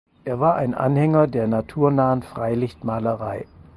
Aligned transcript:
Er 0.25 0.39
war 0.39 0.55
ein 0.55 0.73
Anhänger 0.73 1.27
der 1.27 1.47
naturnahen 1.47 2.23
Freilichtmalerei. 2.23 3.45